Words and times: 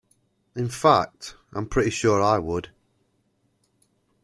In 0.55 0.67
fact, 0.67 1.35
I'm 1.53 1.67
pretty 1.67 1.91
sure 1.91 2.23
I 2.23 2.39
would. 2.39 2.71